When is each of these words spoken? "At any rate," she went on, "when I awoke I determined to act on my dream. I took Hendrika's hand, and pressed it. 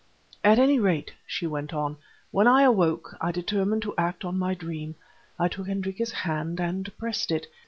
"At 0.43 0.57
any 0.57 0.79
rate," 0.79 1.13
she 1.27 1.45
went 1.45 1.75
on, 1.75 1.95
"when 2.31 2.47
I 2.47 2.63
awoke 2.63 3.15
I 3.21 3.31
determined 3.31 3.83
to 3.83 3.93
act 3.99 4.25
on 4.25 4.35
my 4.39 4.55
dream. 4.55 4.95
I 5.37 5.47
took 5.47 5.67
Hendrika's 5.67 6.11
hand, 6.11 6.59
and 6.59 6.91
pressed 6.97 7.29
it. 7.29 7.45